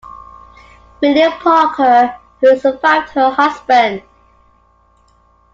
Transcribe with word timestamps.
William 0.99 1.31
Parker, 1.33 2.15
who 2.39 2.57
survived 2.57 3.11
her 3.11 3.29
husband. 3.29 4.01